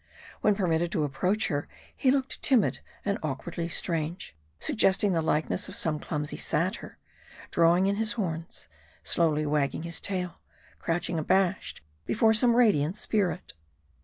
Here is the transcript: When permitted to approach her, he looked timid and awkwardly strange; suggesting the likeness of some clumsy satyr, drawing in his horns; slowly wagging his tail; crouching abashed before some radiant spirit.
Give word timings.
When 0.39 0.55
permitted 0.55 0.91
to 0.93 1.03
approach 1.03 1.49
her, 1.49 1.67
he 1.95 2.09
looked 2.09 2.41
timid 2.41 2.79
and 3.05 3.19
awkwardly 3.21 3.69
strange; 3.69 4.35
suggesting 4.57 5.11
the 5.13 5.21
likeness 5.21 5.69
of 5.69 5.75
some 5.75 5.99
clumsy 5.99 6.37
satyr, 6.37 6.97
drawing 7.51 7.85
in 7.85 7.97
his 7.97 8.13
horns; 8.13 8.67
slowly 9.03 9.45
wagging 9.45 9.83
his 9.83 10.01
tail; 10.01 10.41
crouching 10.79 11.19
abashed 11.19 11.81
before 12.07 12.33
some 12.33 12.55
radiant 12.55 12.97
spirit. 12.97 13.53